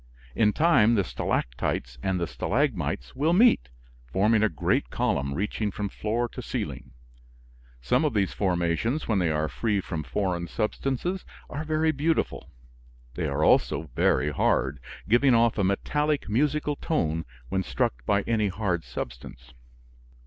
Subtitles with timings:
[0.33, 3.69] In time the stalactites and the stalagmites will meet,
[4.11, 6.93] forming a great column reaching from floor to ceiling.
[7.83, 12.49] Some of these formations, when they are free from foreign substances, are very beautiful.
[13.13, 18.47] They are also very hard, giving off a metallic musical tone when struck by any
[18.47, 19.53] hard substance.